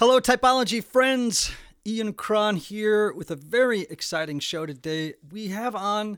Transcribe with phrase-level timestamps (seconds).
[0.00, 1.52] Hello, typology friends.
[1.86, 5.12] Ian Cron here with a very exciting show today.
[5.30, 6.16] We have on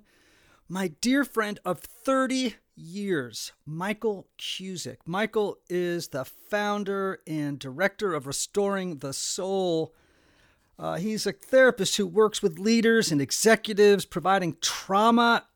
[0.68, 4.98] my dear friend of 30 years, Michael Cusick.
[5.04, 9.92] Michael is the founder and director of Restoring the Soul.
[10.78, 15.48] Uh, he's a therapist who works with leaders and executives, providing trauma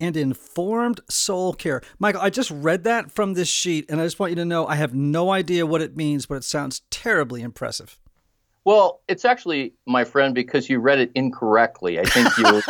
[0.00, 1.82] and informed soul care.
[1.98, 4.66] Michael, I just read that from this sheet, and I just want you to know
[4.66, 7.98] I have no idea what it means, but it sounds terribly impressive.
[8.64, 12.00] Well, it's actually, my friend, because you read it incorrectly.
[12.00, 12.62] I think you,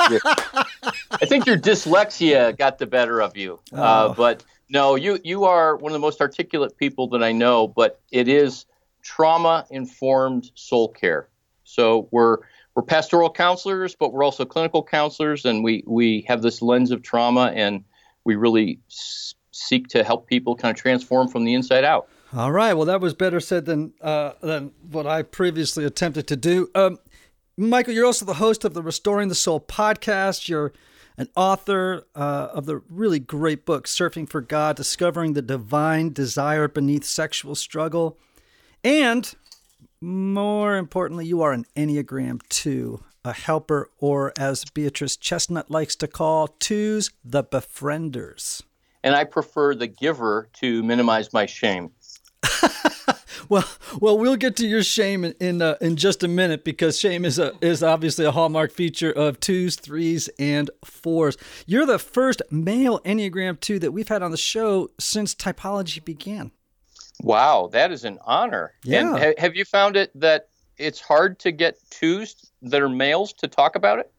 [1.11, 3.55] I think your dyslexia got the better of you.
[3.73, 3.83] Uh, oh.
[3.83, 7.67] Uh, but no, you you are one of the most articulate people that I know.
[7.67, 8.67] But it is
[9.03, 11.29] trauma informed soul care.
[11.65, 12.39] So we're
[12.77, 17.03] we're pastoral counselors, but we're also clinical counselors, and we we have this lens of
[17.03, 17.83] trauma, and
[18.25, 22.07] we really s- seek to help people kind of transform from the inside out.
[22.35, 22.75] All right.
[22.75, 26.71] Well, that was better said than uh, than what I previously attempted to do.
[26.75, 26.99] Um,
[27.57, 30.47] Michael, you're also the host of the Restoring the Soul podcast.
[30.47, 30.75] You're
[31.17, 36.69] an author uh, of the really great book, Surfing for God Discovering the Divine Desire
[36.69, 38.19] Beneath Sexual Struggle.
[38.85, 39.35] And
[40.01, 46.09] more importantly, you are an Enneagram 2, a helper, or as Beatrice Chestnut likes to
[46.09, 48.63] call, twos, the befrienders.
[49.03, 51.93] And I prefer the giver to minimize my shame.
[53.49, 53.65] well,
[54.01, 57.25] well, we'll get to your shame in in, uh, in, just a minute because shame
[57.25, 61.37] is a is obviously a hallmark feature of twos, threes, and fours.
[61.67, 66.51] You're the first male Enneagram two that we've had on the show since typology began.
[67.23, 68.75] Wow, that is an honor.
[68.85, 69.01] Yeah.
[69.01, 73.33] And ha- have you found it that it's hard to get twos that are males
[73.35, 74.13] to talk about it?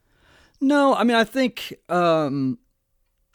[0.59, 2.57] No, I mean, I think um,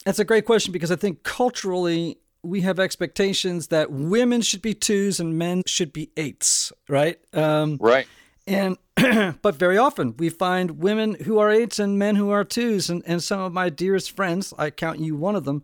[0.05, 4.75] that's a great question because I think culturally we have expectations that women should be
[4.75, 7.19] twos and men should be eights, right?
[7.33, 8.07] Um, right.
[8.47, 8.77] And
[9.43, 13.03] but very often we find women who are eights and men who are twos, and,
[13.07, 15.63] and some of my dearest friends, I count you one of them,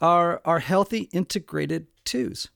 [0.00, 2.50] are are healthy integrated twos.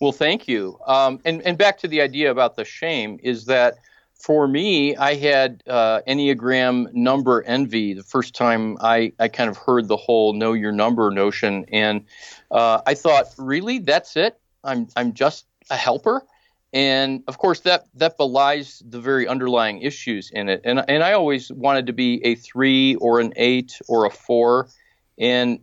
[0.00, 0.78] Well, thank you.
[0.86, 3.78] Um, and and back to the idea about the shame is that
[4.24, 9.58] for me, I had uh, Enneagram number envy the first time I, I kind of
[9.58, 11.66] heard the whole know your number notion.
[11.70, 12.06] And
[12.50, 14.40] uh, I thought, really, that's it?
[14.62, 16.24] I'm, I'm just a helper?
[16.72, 20.62] And of course, that, that belies the very underlying issues in it.
[20.64, 24.68] And, and I always wanted to be a three or an eight or a four.
[25.18, 25.60] And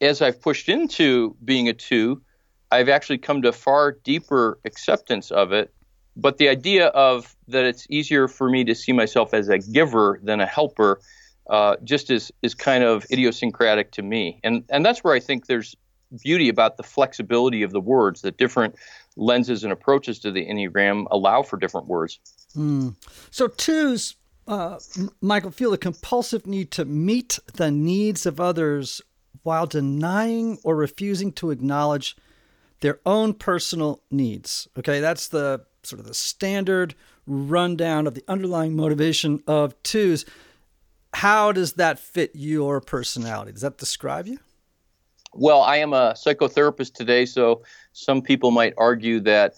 [0.00, 2.22] as I've pushed into being a two,
[2.70, 5.72] I've actually come to far deeper acceptance of it.
[6.16, 10.18] But the idea of that it's easier for me to see myself as a giver
[10.22, 11.00] than a helper
[11.48, 15.46] uh, just is is kind of idiosyncratic to me, and and that's where I think
[15.46, 15.76] there's
[16.22, 18.74] beauty about the flexibility of the words that different
[19.16, 22.18] lenses and approaches to the enneagram allow for different words.
[22.56, 22.96] Mm.
[23.30, 24.78] So twos, uh,
[25.20, 29.02] Michael, feel a compulsive need to meet the needs of others
[29.42, 32.16] while denying or refusing to acknowledge
[32.80, 34.68] their own personal needs.
[34.78, 36.94] Okay, that's the sort of the standard
[37.26, 40.24] rundown of the underlying motivation of twos.
[41.14, 43.52] How does that fit your personality?
[43.52, 44.38] Does that describe you?
[45.32, 47.62] Well, I am a psychotherapist today, so
[47.92, 49.54] some people might argue that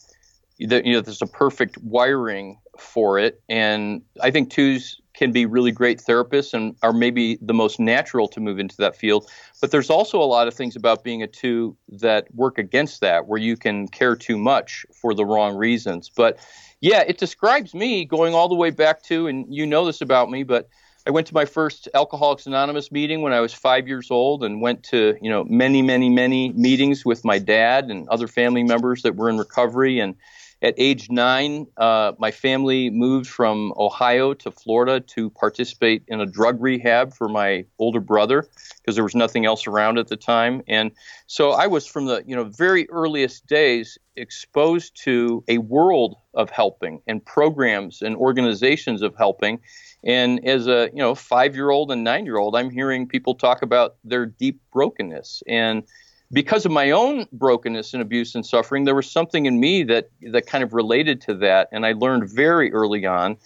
[0.61, 5.45] that you know there's a perfect wiring for it, and I think twos can be
[5.45, 9.31] really great therapists and are maybe the most natural to move into that field.
[9.61, 13.27] But there's also a lot of things about being a two that work against that,
[13.27, 16.09] where you can care too much for the wrong reasons.
[16.09, 16.39] But
[16.81, 20.31] yeah, it describes me going all the way back to, and you know this about
[20.31, 20.71] me, but
[21.07, 24.63] I went to my first Alcoholics Anonymous meeting when I was five years old, and
[24.63, 29.03] went to you know many, many, many meetings with my dad and other family members
[29.03, 30.15] that were in recovery, and
[30.63, 36.27] at age nine, uh, my family moved from Ohio to Florida to participate in a
[36.27, 38.47] drug rehab for my older brother
[38.77, 40.63] because there was nothing else around at the time.
[40.69, 40.91] And
[41.27, 46.51] so I was from the you know very earliest days exposed to a world of
[46.51, 49.61] helping and programs and organizations of helping.
[50.05, 53.35] And as a you know five year old and nine year old, I'm hearing people
[53.35, 55.85] talk about their deep brokenness and
[56.33, 60.11] because of my own brokenness and abuse and suffering, there was something in me that
[60.31, 63.37] that kind of related to that, and I learned very early on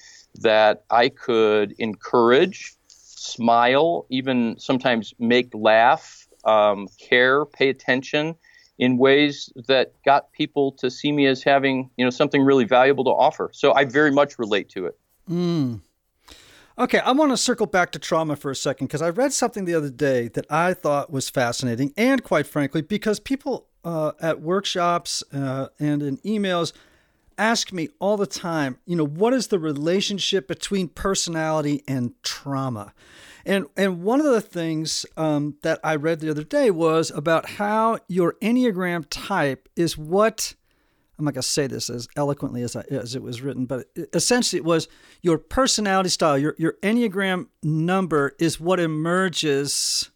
[0.40, 8.34] that I could encourage, smile, even sometimes make laugh, um, care, pay attention
[8.78, 13.04] in ways that got people to see me as having you know something really valuable
[13.04, 13.50] to offer.
[13.52, 14.98] So I very much relate to it.
[15.30, 15.80] Mm.
[16.76, 19.64] Okay, I want to circle back to trauma for a second because I read something
[19.64, 24.40] the other day that I thought was fascinating, and quite frankly, because people uh, at
[24.40, 26.72] workshops uh, and in emails
[27.38, 32.92] ask me all the time, you know, what is the relationship between personality and trauma?
[33.46, 37.50] And and one of the things um, that I read the other day was about
[37.50, 40.54] how your Enneagram type is what
[41.18, 43.86] I'm not going to say this as eloquently as, I, as it was written, but
[44.12, 44.88] essentially it was
[45.22, 50.10] your personality style, your, your Enneagram number is what emerges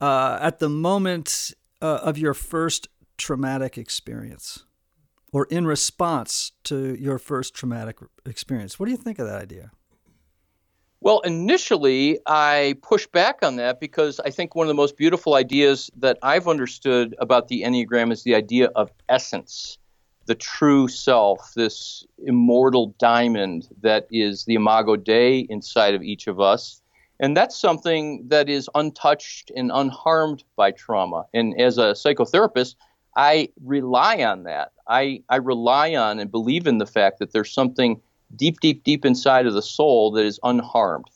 [0.00, 2.88] uh, at the moment uh, of your first
[3.18, 4.64] traumatic experience
[5.32, 8.78] or in response to your first traumatic experience.
[8.78, 9.72] What do you think of that idea?
[11.00, 15.34] Well, initially, I pushed back on that because I think one of the most beautiful
[15.34, 19.78] ideas that I've understood about the Enneagram is the idea of essence
[20.26, 26.40] the true self, this immortal diamond that is the imago Dei inside of each of
[26.40, 26.80] us.
[27.20, 31.26] And that's something that is untouched and unharmed by trauma.
[31.32, 32.74] And as a psychotherapist,
[33.16, 34.72] I rely on that.
[34.88, 38.00] I, I rely on and believe in the fact that there's something
[38.34, 41.06] deep, deep, deep inside of the soul that is unharmed.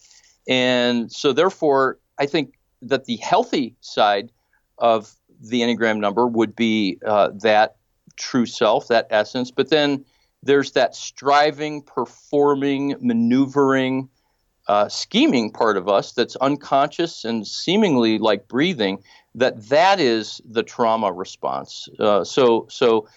[0.49, 4.31] And so, therefore, I think that the healthy side
[4.79, 7.77] of the Enneagram number would be uh, that
[8.17, 9.51] true self, that essence.
[9.51, 10.05] But then
[10.43, 14.09] there's that striving, performing, maneuvering,
[14.69, 19.03] uh, scheming part of us that's unconscious and seemingly like breathing.
[19.35, 21.89] That that is the trauma response.
[21.99, 23.09] Uh, so so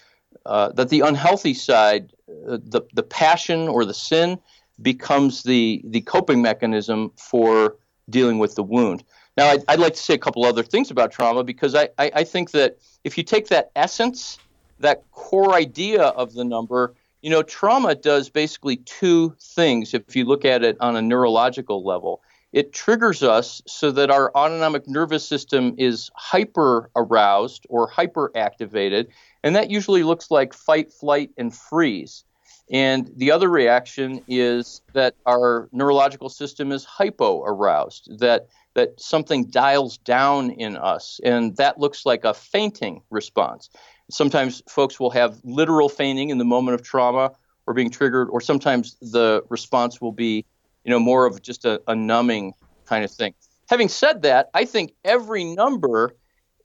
[0.46, 2.12] uh, that the unhealthy side,
[2.48, 4.38] uh, the the passion or the sin,
[4.82, 7.76] becomes the the coping mechanism for
[8.08, 9.04] dealing with the wound.
[9.36, 12.10] Now, I'd, I'd like to say a couple other things about trauma because I, I,
[12.16, 14.38] I think that if you take that essence
[14.80, 20.24] that core idea of the number, you know, trauma does basically two things if you
[20.24, 22.22] look at it on a neurological level.
[22.52, 29.08] It triggers us so that our autonomic nervous system is hyper aroused or hyper activated,
[29.44, 32.24] and that usually looks like fight, flight, and freeze.
[32.72, 39.44] And the other reaction is that our neurological system is hypo aroused, that, that something
[39.44, 43.70] dials down in us, and that looks like a fainting response.
[44.10, 47.32] Sometimes folks will have literal fainting in the moment of trauma
[47.66, 50.44] or being triggered, or sometimes the response will be,
[50.84, 52.52] you know, more of just a, a numbing
[52.86, 53.34] kind of thing.
[53.68, 56.16] Having said that, I think every number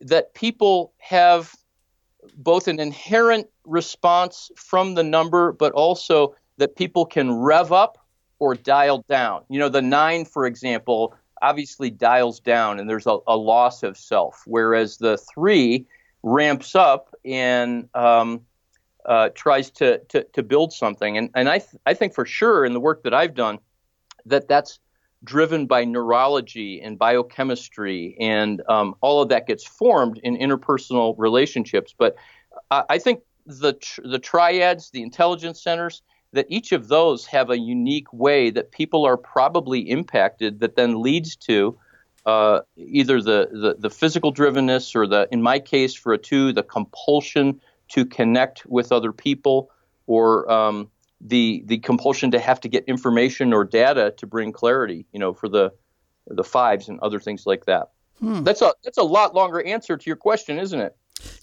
[0.02, 1.54] that people have
[2.38, 7.98] both an inherent response from the number, but also that people can rev up
[8.40, 9.44] or dial down.
[9.50, 13.98] You know, the nine, for example, obviously dials down and there's a, a loss of
[13.98, 15.86] self, whereas the three
[16.26, 18.42] ramps up and um,
[19.06, 21.18] uh, tries to, to, to build something.
[21.18, 23.60] And, and I, th- I think for sure in the work that I've done
[24.26, 24.80] that that's
[25.24, 31.94] driven by neurology and biochemistry, and um, all of that gets formed in interpersonal relationships.
[31.98, 32.16] But
[32.72, 36.02] I, I think the tr- the triads, the intelligence centers,
[36.34, 41.02] that each of those have a unique way that people are probably impacted that then
[41.02, 41.78] leads to
[42.26, 46.54] uh, either the, the, the physical drivenness or the, in my case, for a two,
[46.54, 49.70] the compulsion to connect with other people
[50.08, 50.90] or um,
[51.22, 55.06] the the compulsion to have to get information or data to bring clarity.
[55.12, 55.72] You know, for the
[56.28, 57.92] the fives and other things like that.
[58.20, 58.44] Hmm.
[58.44, 60.96] That's a that's a lot longer answer to your question, isn't it?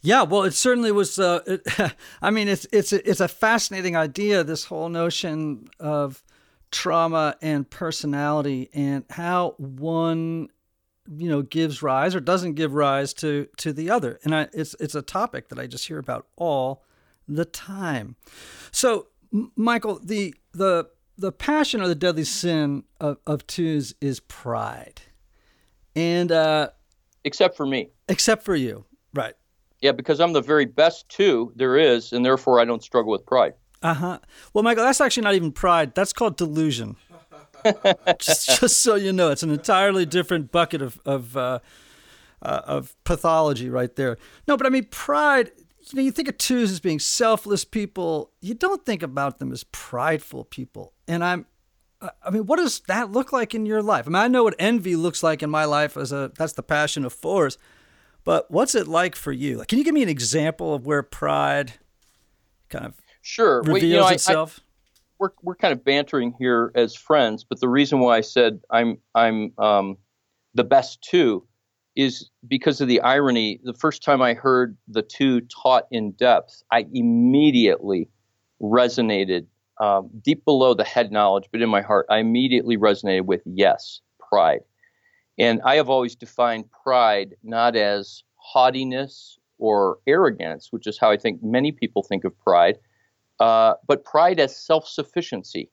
[0.02, 1.18] Yeah, well, it certainly was.
[1.18, 4.44] Uh, it, I mean, it's it's it's a fascinating idea.
[4.44, 6.22] This whole notion of
[6.70, 10.48] trauma and personality and how one
[11.16, 14.18] you know gives rise or doesn't give rise to to the other.
[14.24, 16.84] And I, it's it's a topic that i just hear about all
[17.28, 18.16] the time.
[18.70, 19.08] So
[19.56, 20.88] michael the the
[21.18, 25.02] the passion or the deadly sin of, of twos is pride.
[25.94, 26.70] And uh
[27.24, 27.90] except for me.
[28.08, 28.84] Except for you.
[29.14, 29.34] Right.
[29.80, 33.26] Yeah because i'm the very best two there is and therefore i don't struggle with
[33.26, 33.54] pride.
[33.82, 34.18] Uh-huh.
[34.54, 35.94] Well michael that's actually not even pride.
[35.94, 36.96] That's called delusion
[38.18, 41.58] just, just so you know, it's an entirely different bucket of of uh,
[42.42, 44.18] uh, of pathology right there.
[44.46, 45.52] No, but I mean, pride.
[45.90, 48.30] You know, you think of twos as being selfless people.
[48.40, 50.92] You don't think about them as prideful people.
[51.08, 51.46] And I'm,
[52.00, 54.06] I mean, what does that look like in your life?
[54.06, 56.62] I mean, I know what envy looks like in my life as a that's the
[56.62, 57.58] passion of fours,
[58.24, 59.58] But what's it like for you?
[59.58, 61.74] Like, can you give me an example of where pride
[62.68, 64.60] kind of sure reveals well, you know, itself?
[64.60, 64.64] I, I,
[65.22, 68.98] we're we're kind of bantering here as friends, but the reason why I said I'm
[69.14, 69.96] I'm um,
[70.52, 71.46] the best two
[71.94, 73.60] is because of the irony.
[73.62, 78.08] The first time I heard the two taught in depth, I immediately
[78.60, 79.46] resonated
[79.80, 84.00] um, deep below the head knowledge, but in my heart, I immediately resonated with yes,
[84.18, 84.62] pride.
[85.38, 91.16] And I have always defined pride not as haughtiness or arrogance, which is how I
[91.16, 92.78] think many people think of pride,
[93.42, 95.68] uh, but pride as self sufficiency.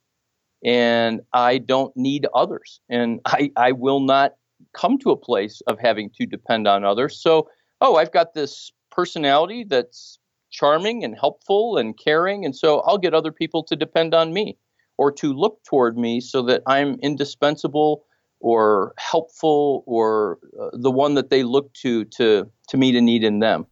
[0.66, 2.82] And I don't need others.
[2.90, 4.34] And I, I will not
[4.74, 7.22] come to a place of having to depend on others.
[7.22, 7.48] So,
[7.80, 10.18] oh, I've got this personality that's
[10.50, 12.44] charming and helpful and caring.
[12.44, 14.58] And so I'll get other people to depend on me
[14.98, 18.04] or to look toward me so that I'm indispensable
[18.40, 23.24] or helpful or uh, the one that they look to to to meet a need
[23.24, 23.68] in them.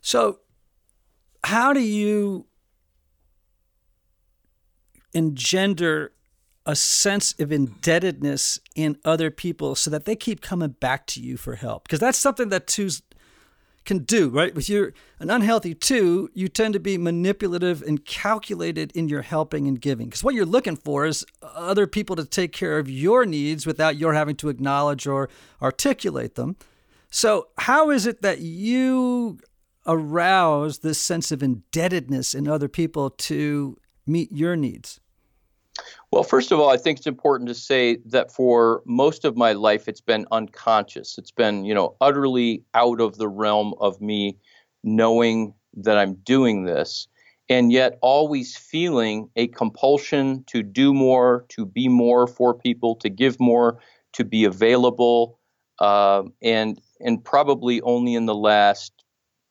[0.00, 0.38] So
[1.44, 2.46] how do you
[5.14, 6.12] engender
[6.66, 11.36] a sense of indebtedness in other people so that they keep coming back to you
[11.36, 11.84] for help?
[11.84, 13.02] Because that's something that twos
[13.88, 14.54] can do right?
[14.54, 19.66] With your an unhealthy two you tend to be manipulative and calculated in your helping
[19.66, 20.08] and giving.
[20.08, 23.96] Because what you're looking for is other people to take care of your needs without
[23.96, 25.30] your having to acknowledge or
[25.62, 26.56] articulate them.
[27.10, 29.38] So how is it that you
[29.88, 33.76] arouse this sense of indebtedness in other people to
[34.06, 35.00] meet your needs
[36.10, 39.52] well, first of all, I think it's important to say that for most of my
[39.52, 41.18] life, it's been unconscious.
[41.18, 44.36] It's been, you know, utterly out of the realm of me
[44.82, 47.08] knowing that I'm doing this,
[47.48, 53.08] and yet always feeling a compulsion to do more, to be more for people, to
[53.08, 53.78] give more,
[54.14, 55.38] to be available,
[55.78, 58.92] uh, and and probably only in the last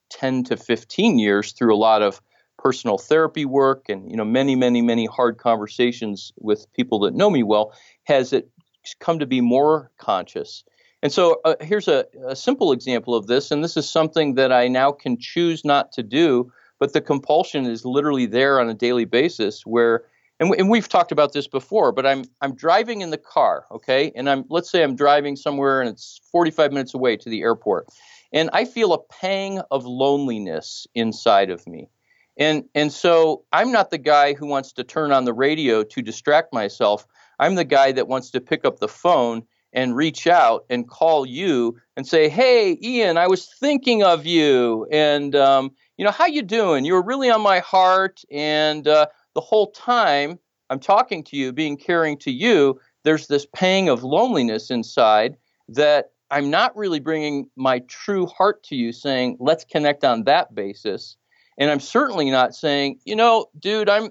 [0.09, 2.21] 10 to 15 years through a lot of
[2.57, 7.29] personal therapy work and you know many many many hard conversations with people that know
[7.29, 7.71] me well
[8.05, 8.49] has it
[8.95, 10.63] come to be more conscious.
[11.03, 14.51] And so uh, here's a, a simple example of this and this is something that
[14.51, 18.73] i now can choose not to do but the compulsion is literally there on a
[18.73, 20.03] daily basis where
[20.39, 24.11] and, and we've talked about this before but i'm i'm driving in the car okay?
[24.15, 27.87] And i'm let's say i'm driving somewhere and it's 45 minutes away to the airport
[28.34, 31.89] and i feel a pang of loneliness inside of me
[32.38, 36.01] and and so I'm not the guy who wants to turn on the radio to
[36.01, 37.07] distract myself.
[37.39, 39.43] I'm the guy that wants to pick up the phone
[39.74, 44.88] and reach out and call you and say, "Hey, Ian, I was thinking of you,
[44.91, 46.86] and um, you know how you doing?
[46.86, 51.51] You were really on my heart, and uh, the whole time I'm talking to you,
[51.53, 55.38] being caring to you, there's this pang of loneliness inside
[55.69, 60.53] that I'm not really bringing my true heart to you, saying, let's connect on that
[60.53, 61.15] basis.
[61.57, 64.10] And I'm certainly not saying, you know, dude, I'm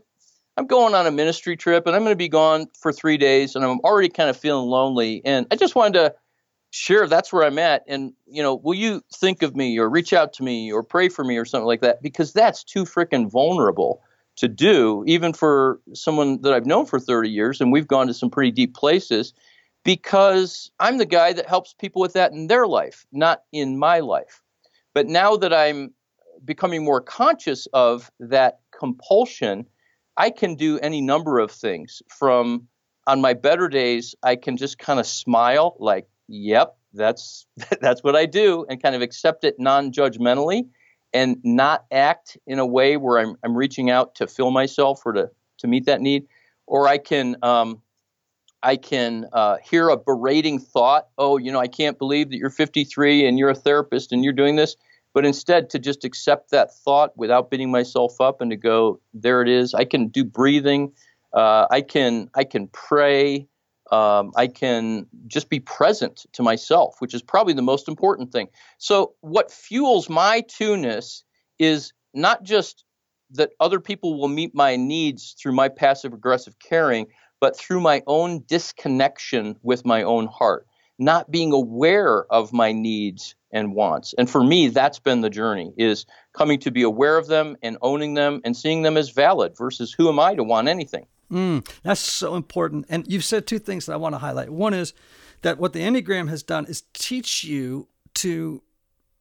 [0.56, 3.54] I'm going on a ministry trip and I'm going to be gone for 3 days
[3.54, 5.20] and I'm already kind of feeling lonely.
[5.24, 6.14] And I just wanted to
[6.70, 7.84] share that's where I'm at.
[7.86, 11.08] And you know, will you think of me or reach out to me or pray
[11.08, 12.02] for me or something like that?
[12.02, 14.02] Because that's too freaking vulnerable
[14.36, 18.14] to do even for someone that I've known for 30 years and we've gone to
[18.14, 19.32] some pretty deep places
[19.86, 24.00] because I'm the guy that helps people with that in their life, not in my
[24.00, 24.42] life.
[24.94, 25.94] But now that I'm
[26.44, 29.64] becoming more conscious of that compulsion,
[30.16, 32.02] I can do any number of things.
[32.08, 32.66] From
[33.06, 37.46] on my better days, I can just kind of smile, like, "Yep, that's
[37.80, 40.66] that's what I do," and kind of accept it non-judgmentally,
[41.12, 45.12] and not act in a way where I'm I'm reaching out to fill myself or
[45.12, 46.26] to to meet that need.
[46.66, 47.80] Or I can um,
[48.66, 51.06] I can uh, hear a berating thought.
[51.16, 54.32] Oh, you know, I can't believe that you're 53 and you're a therapist and you're
[54.32, 54.76] doing this
[55.16, 59.40] but instead to just accept that thought without beating myself up and to go there
[59.40, 59.72] it is.
[59.72, 60.92] I can do breathing.
[61.32, 63.48] Uh, i can i can pray.
[63.90, 68.48] Um, i can just be present to myself which is probably the most important thing.
[68.76, 71.24] So what fuels my two-ness
[71.58, 72.84] is not just
[73.30, 77.06] that other people will meet my needs through my passive aggressive caring
[77.40, 80.66] but through my own disconnection with my own heart
[80.98, 84.14] not being aware of my needs and wants.
[84.18, 87.76] And for me, that's been the journey is coming to be aware of them and
[87.82, 91.06] owning them and seeing them as valid versus who am I to want anything.
[91.30, 92.86] Mm, that's so important.
[92.88, 94.50] And you've said two things that I want to highlight.
[94.50, 94.94] One is
[95.42, 98.62] that what the Enneagram has done is teach you to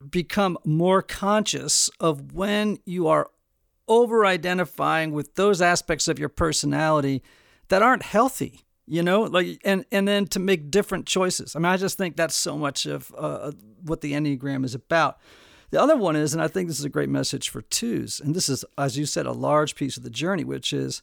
[0.10, 3.30] become more conscious of when you are
[3.88, 7.22] over identifying with those aspects of your personality
[7.70, 11.56] that aren't healthy you know like and and then to make different choices.
[11.56, 13.52] I mean i just think that's so much of uh,
[13.84, 15.18] what the enneagram is about.
[15.72, 18.36] The other one is and i think this is a great message for twos and
[18.36, 21.02] this is as you said a large piece of the journey which is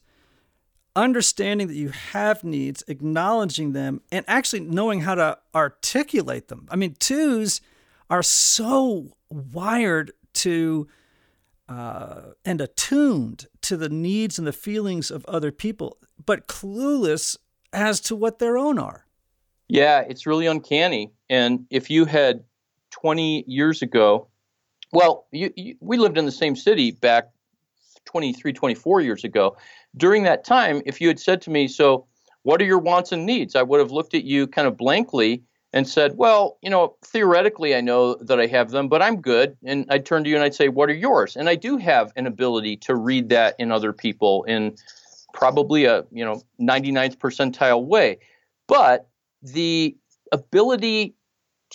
[0.95, 6.67] understanding that you have needs acknowledging them and actually knowing how to articulate them.
[6.71, 7.61] I mean twos
[8.09, 10.87] are so wired to
[11.73, 17.37] uh, and attuned to the needs and the feelings of other people, but clueless
[17.71, 19.07] as to what their own are.
[19.69, 21.11] Yeah, it's really uncanny.
[21.29, 22.43] And if you had
[22.91, 24.27] 20 years ago,
[24.91, 27.29] well, you, you, we lived in the same city back
[28.05, 29.57] 23, 24 years ago.
[29.97, 32.05] During that time, if you had said to me, So,
[32.43, 33.55] what are your wants and needs?
[33.55, 35.41] I would have looked at you kind of blankly
[35.73, 39.57] and said, Well, you know, theoretically, I know that I have them, but I'm good.
[39.63, 41.35] And I'd turn to you and I'd say, What are yours?
[41.35, 44.75] And I do have an ability to read that in other people in
[45.33, 48.19] probably a, you know, 99th percentile way.
[48.67, 49.07] But
[49.41, 49.97] the
[50.31, 51.15] ability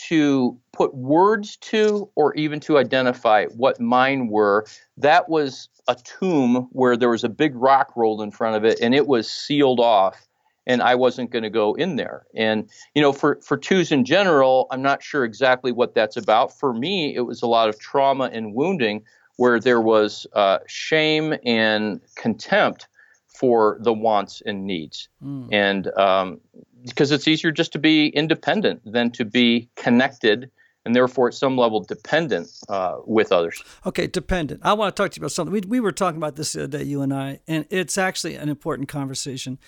[0.07, 4.65] to put words to or even to identify what mine were,
[4.97, 8.79] that was a tomb where there was a big rock rolled in front of it
[8.81, 10.28] and it was sealed off
[10.69, 12.27] and I wasn't going to go in there.
[12.35, 16.57] And you know, for for twos in general, I'm not sure exactly what that's about.
[16.57, 19.03] For me, it was a lot of trauma and wounding
[19.37, 22.87] where there was uh, shame and contempt
[23.27, 25.49] for the wants and needs, mm.
[25.51, 26.41] and um,
[26.85, 30.51] because it's easier just to be independent than to be connected
[30.85, 33.63] and therefore at some level dependent uh, with others.
[33.85, 34.61] Okay, dependent.
[34.65, 35.53] I want to talk to you about something.
[35.53, 38.37] We, we were talking about this the other day, you and I, and it's actually
[38.37, 39.59] an important conversation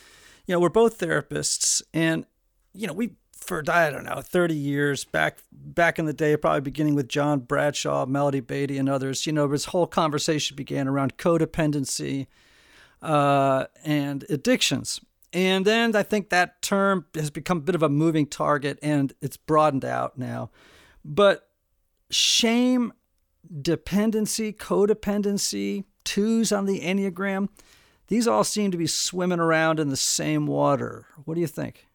[0.50, 2.26] you know, we're both therapists, and
[2.72, 6.60] you know, we for I don't know, 30 years back back in the day, probably
[6.60, 9.26] beginning with John Bradshaw, Melody Beattie and others.
[9.26, 12.26] You know, this whole conversation began around codependency
[13.00, 15.00] uh, and addictions.
[15.32, 19.12] And then I think that term has become a bit of a moving target and
[19.22, 20.50] it's broadened out now.
[21.04, 21.48] But
[22.10, 22.92] shame,
[23.62, 27.50] dependency, codependency, twos on the Enneagram,
[28.10, 31.06] these all seem to be swimming around in the same water.
[31.24, 31.86] What do you think?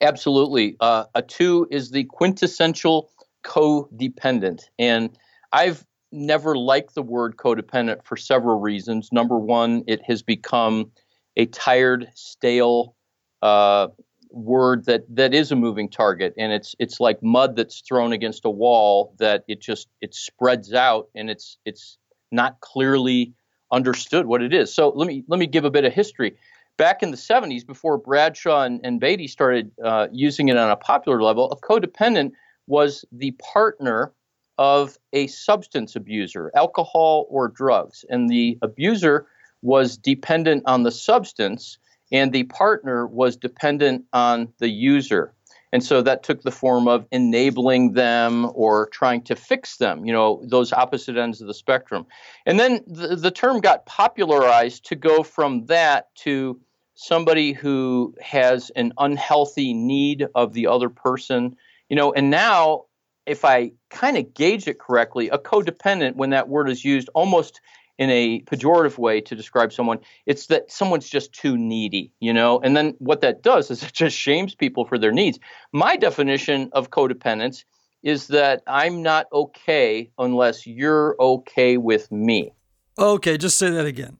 [0.00, 0.76] Absolutely.
[0.80, 3.10] Uh, a two is the quintessential
[3.44, 4.64] codependent.
[4.78, 5.16] And
[5.52, 9.10] I've never liked the word codependent for several reasons.
[9.12, 10.90] Number one, it has become
[11.36, 12.94] a tired, stale
[13.42, 13.88] uh,
[14.30, 18.44] word that that is a moving target, and it's it's like mud that's thrown against
[18.44, 21.96] a wall that it just it spreads out, and it's it's
[22.30, 23.32] not clearly
[23.70, 24.74] understood what it is.
[24.74, 26.36] So let me let me give a bit of history.
[26.76, 30.76] Back in the 70s, before Bradshaw and, and Beattie started uh, using it on a
[30.76, 32.32] popular level, a codependent
[32.68, 34.12] was the partner
[34.58, 39.26] of a substance abuser, alcohol or drugs, and the abuser
[39.62, 41.78] was dependent on the substance,
[42.12, 45.34] and the partner was dependent on the user.
[45.72, 50.12] And so that took the form of enabling them or trying to fix them, you
[50.12, 52.06] know, those opposite ends of the spectrum.
[52.46, 56.60] And then the, the term got popularized to go from that to
[56.94, 61.56] somebody who has an unhealthy need of the other person,
[61.88, 62.84] you know, and now
[63.28, 67.60] if I kind of gauge it correctly, a codependent, when that word is used, almost
[67.98, 69.98] in a pejorative way to describe someone.
[70.26, 72.60] It's that someone's just too needy, you know?
[72.60, 75.38] And then what that does is it just shames people for their needs.
[75.72, 77.64] My definition of codependence
[78.02, 82.52] is that I'm not okay unless you're okay with me.
[82.98, 84.18] Okay, just say that again.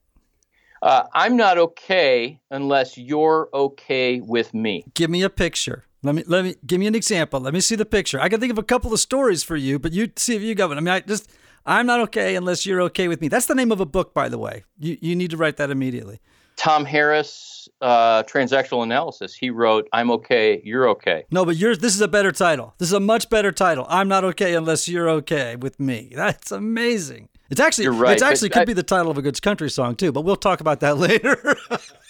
[0.82, 4.84] Uh, I'm not okay unless you're okay with me.
[4.94, 5.84] Give me a picture.
[6.02, 7.40] Let me let me give me an example.
[7.40, 8.20] Let me see the picture.
[8.20, 10.54] I can think of a couple of stories for you, but you see if you
[10.54, 10.78] got one.
[10.78, 11.28] I mean, I just
[11.66, 13.28] I'm not okay unless you're okay with me.
[13.28, 14.64] That's the name of a book, by the way.
[14.78, 16.20] You you need to write that immediately.
[16.56, 19.34] Tom Harris, uh, transactional analysis.
[19.34, 21.78] He wrote, "I'm okay, you're okay." No, but yours.
[21.78, 22.74] This is a better title.
[22.78, 23.86] This is a much better title.
[23.88, 26.12] I'm not okay unless you're okay with me.
[26.14, 27.28] That's amazing.
[27.50, 28.16] It's actually, You're right.
[28.16, 30.36] It actually could I, be the title of a good country song too, but we'll
[30.36, 31.56] talk about that later.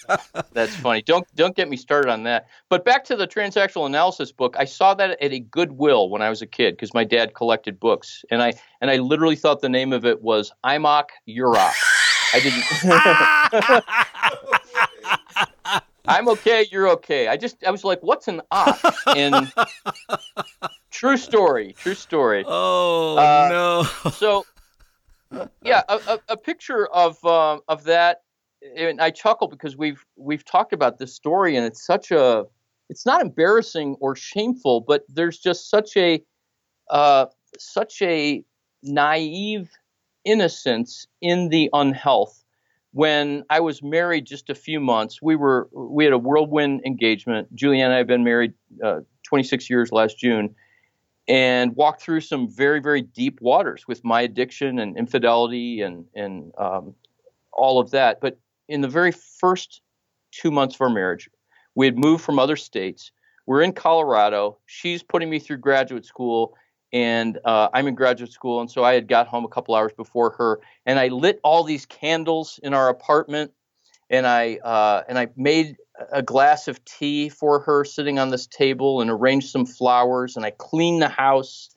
[0.52, 1.02] That's funny.
[1.02, 2.46] Don't don't get me started on that.
[2.68, 4.56] But back to the transactional analysis book.
[4.58, 7.78] I saw that at a Goodwill when I was a kid because my dad collected
[7.78, 11.74] books, and I and I literally thought the name of it was Imok Urok.
[12.34, 12.64] I didn't.
[16.06, 16.66] I'm okay.
[16.70, 17.28] You're okay.
[17.28, 18.80] I just I was like, what's an ock?
[19.06, 19.52] And
[20.90, 21.74] true story.
[21.78, 22.44] True story.
[22.46, 24.10] Oh uh, no.
[24.10, 24.44] so
[25.62, 28.22] yeah, a, a, a, picture of uh, of that
[28.76, 32.44] and I chuckle because we've we've talked about this story and it's such a
[32.88, 36.22] it's not embarrassing or shameful, but there's just such a
[36.90, 37.26] uh,
[37.58, 38.42] such a
[38.82, 39.70] naive
[40.24, 42.44] innocence in the unhealth
[42.92, 47.54] when I was married just a few months, we were we had a whirlwind engagement.
[47.54, 50.54] Julianne and I have been married uh, 26 years last June,
[51.28, 56.52] and walked through some very very deep waters with my addiction and infidelity and and
[56.58, 56.94] um,
[57.52, 58.20] all of that.
[58.20, 58.38] But
[58.68, 59.80] in the very first
[60.30, 61.28] two months of our marriage,
[61.74, 63.12] we had moved from other states.
[63.46, 64.58] We're in Colorado.
[64.66, 66.54] She's putting me through graduate school,
[66.92, 68.60] and uh, I'm in graduate school.
[68.60, 71.64] And so I had got home a couple hours before her, and I lit all
[71.64, 73.52] these candles in our apartment,
[74.10, 75.76] and I uh, and I made
[76.12, 80.44] a glass of tea for her sitting on this table, and arranged some flowers, and
[80.44, 81.70] I cleaned the house.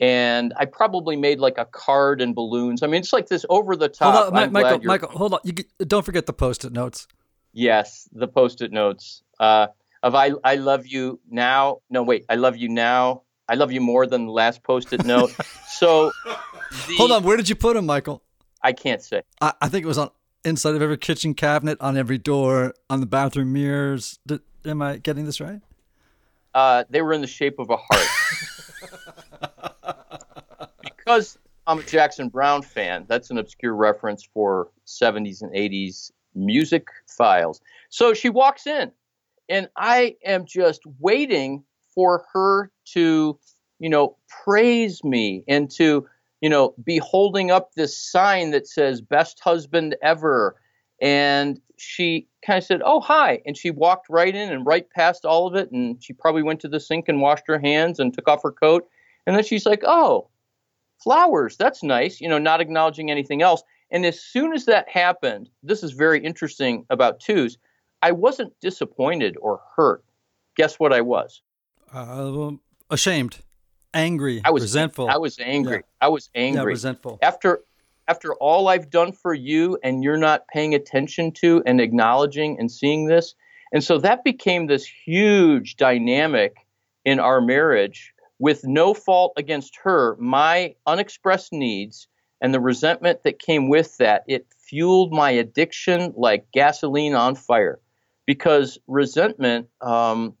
[0.00, 2.82] And I probably made like a card and balloons.
[2.82, 4.14] I mean, it's like this over the top.
[4.14, 5.40] Hold on, Michael, Michael, hold on.
[5.44, 7.06] You get, don't forget the post-it notes.
[7.52, 9.22] Yes, the post-it notes.
[9.38, 9.66] Uh,
[10.02, 11.80] of I I love you now.
[11.90, 13.22] No, wait, I love you now.
[13.48, 15.34] I love you more than the last post-it note.
[15.68, 16.12] so,
[16.86, 18.22] the, hold on, where did you put them, Michael?
[18.62, 19.22] I can't say.
[19.40, 20.10] I, I, think it was on
[20.44, 24.18] inside of every kitchen cabinet, on every door, on the bathroom mirrors.
[24.26, 25.60] Did, am I getting this right?
[26.54, 28.06] Uh, they were in the shape of a heart.
[31.10, 33.04] because I'm a Jackson Browne fan.
[33.08, 37.60] That's an obscure reference for 70s and 80s music files.
[37.88, 38.92] So she walks in
[39.48, 43.36] and I am just waiting for her to,
[43.80, 46.06] you know, praise me and to,
[46.40, 50.54] you know, be holding up this sign that says best husband ever.
[51.02, 53.42] And she kind of said, Oh, hi.
[53.44, 55.72] And she walked right in and right past all of it.
[55.72, 58.52] And she probably went to the sink and washed her hands and took off her
[58.52, 58.88] coat.
[59.26, 60.29] And then she's like, Oh,
[61.02, 61.56] flowers.
[61.56, 62.20] That's nice.
[62.20, 63.62] You know, not acknowledging anything else.
[63.90, 67.58] And as soon as that happened, this is very interesting about twos.
[68.02, 70.04] I wasn't disappointed or hurt.
[70.56, 71.42] Guess what I was?
[71.92, 72.52] Uh,
[72.88, 73.38] ashamed,
[73.94, 75.08] angry, I was resentful.
[75.08, 75.76] I was angry.
[75.76, 75.82] Yeah.
[76.00, 76.60] I was angry.
[76.60, 77.18] Yeah, resentful.
[77.22, 77.62] After
[78.08, 82.70] after all I've done for you and you're not paying attention to and acknowledging and
[82.70, 83.34] seeing this.
[83.72, 86.66] And so that became this huge dynamic
[87.04, 92.08] in our marriage with no fault against her, my unexpressed needs
[92.40, 97.78] and the resentment that came with that, it fueled my addiction like gasoline on fire
[98.26, 100.34] because resentment um,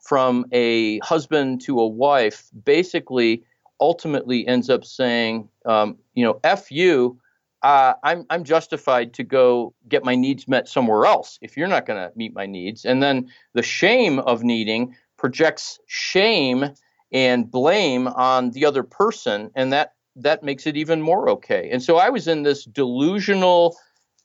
[0.00, 3.44] from a husband to a wife basically
[3.80, 7.20] ultimately ends up saying, um, you know, F you,
[7.62, 11.84] uh, I'm, I'm justified to go get my needs met somewhere else if you're not
[11.84, 12.86] going to meet my needs.
[12.86, 16.72] And then the shame of needing projects shame
[17.12, 21.70] and blame on the other person, and that that makes it even more okay.
[21.70, 23.76] And so I was in this delusional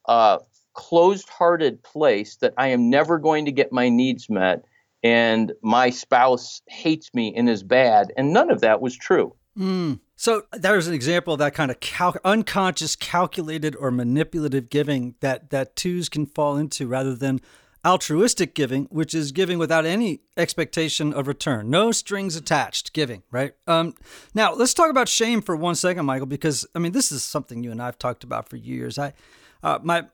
[0.06, 0.39] uh,
[0.73, 4.65] closed hearted place that I am never going to get my needs met
[5.04, 8.12] and my spouse hates me and is bad.
[8.17, 9.34] And none of that was true.
[9.58, 10.00] Mm.
[10.15, 15.50] So there's an example of that kind of cal- unconscious, calculated, or manipulative giving that
[15.52, 17.39] that twos can fall into, rather than
[17.86, 23.54] altruistic giving, which is giving without any expectation of return, no strings attached giving, right?
[23.66, 23.96] Um,
[24.34, 27.63] now let's talk about shame for one second, Michael, because I mean this is something
[27.63, 28.98] you and I've talked about for years.
[28.98, 29.13] I,
[29.63, 30.08] uh, my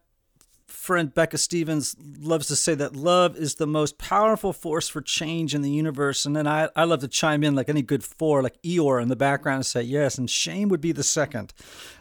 [0.73, 5.53] friend Becca Stevens loves to say that love is the most powerful force for change
[5.53, 6.25] in the universe.
[6.25, 9.07] And then I, I love to chime in like any good four, like Eeyore in
[9.07, 10.17] the background and say yes.
[10.17, 11.53] And shame would be the second.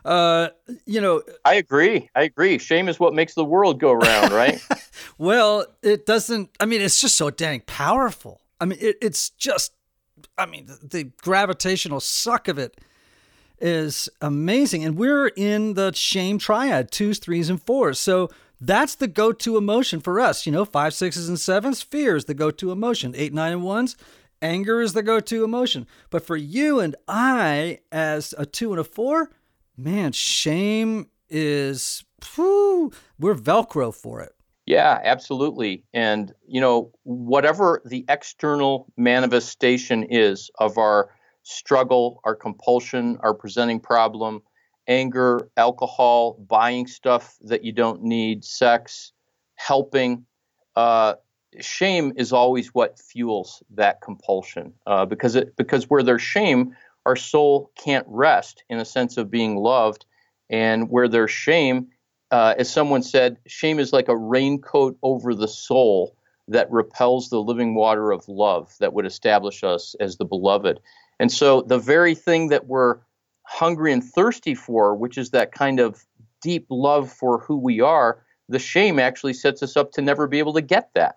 [0.04, 0.48] Uh,
[0.86, 2.08] you know, I agree.
[2.16, 2.58] I agree.
[2.58, 4.60] Shame is what makes the world go round, right?
[5.18, 8.40] well, it doesn't, I mean, it's just so dang powerful.
[8.58, 9.72] I mean, it, it's just,
[10.38, 12.80] I mean, the, the gravitational suck of it
[13.60, 14.82] is amazing.
[14.84, 18.00] And we're in the shame triad twos, threes, and fours.
[18.00, 18.30] So
[18.62, 20.46] that's the go to emotion for us.
[20.46, 23.12] You know, five, sixes, and sevens, fear is the go to emotion.
[23.16, 23.96] Eight, nine, and ones,
[24.40, 25.86] anger is the go to emotion.
[26.10, 29.30] But for you and I, as a two and a four,
[29.76, 34.32] man, shame is, whew, we're Velcro for it.
[34.64, 35.82] Yeah, absolutely.
[35.92, 41.10] And, you know, whatever the external manifestation is of our
[41.42, 44.40] struggle, our compulsion, our presenting problem,
[44.86, 49.12] anger, alcohol, buying stuff that you don't need, sex,
[49.54, 50.24] helping.
[50.76, 51.14] Uh,
[51.60, 56.74] shame is always what fuels that compulsion uh, because it because where there's shame,
[57.06, 60.04] our soul can't rest in a sense of being loved,
[60.50, 61.88] and where there's shame,
[62.30, 66.16] uh, as someone said, shame is like a raincoat over the soul
[66.48, 70.80] that repels the living water of love that would establish us as the beloved.
[71.20, 72.98] And so the very thing that we're
[73.44, 76.04] hungry and thirsty for, which is that kind of
[76.42, 80.38] deep love for who we are, the shame actually sets us up to never be
[80.38, 81.16] able to get that.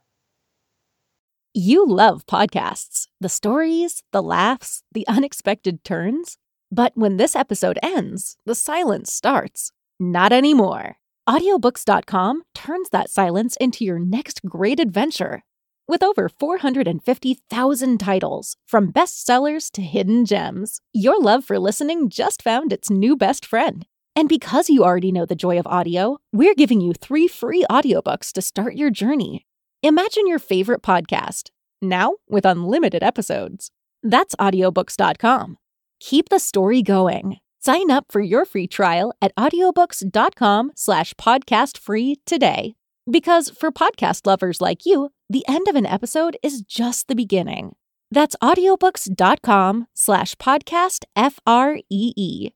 [1.54, 6.38] You love podcasts the stories, the laughs, the unexpected turns.
[6.72, 9.72] But when this episode ends, the silence starts.
[10.00, 10.98] Not anymore.
[11.30, 15.44] Audiobooks.com turns that silence into your next great adventure.
[15.88, 22.74] With over 450,000 titles, from bestsellers to hidden gems, your love for listening just found
[22.74, 23.86] its new best friend.
[24.16, 28.32] And because you already know the joy of audio, we're giving you three free audiobooks
[28.34, 29.46] to start your journey.
[29.84, 31.50] Imagine your favorite podcast,
[31.84, 33.70] now with unlimited episodes.
[34.02, 35.58] That's audiobooks.com.
[36.00, 37.38] Keep the story going.
[37.60, 42.76] Sign up for your free trial at audiobooks.com slash podcast free today.
[43.10, 47.76] Because for podcast lovers like you, the end of an episode is just the beginning.
[48.10, 52.50] That's audiobooks.com slash podcast F R E E.